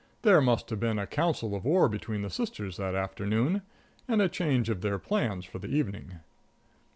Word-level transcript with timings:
There 0.23 0.41
must 0.41 0.71
have 0.71 0.79
been 0.79 0.97
a 0.97 1.05
council 1.05 1.53
of 1.53 1.63
war 1.63 1.87
between 1.87 2.23
the 2.23 2.31
sisters 2.31 2.77
that 2.77 2.95
afternoon, 2.95 3.61
and 4.07 4.19
a 4.19 4.27
change 4.27 4.67
of 4.67 4.81
their 4.81 4.97
plans 4.97 5.45
for 5.45 5.59
the 5.59 5.67
evening. 5.69 6.21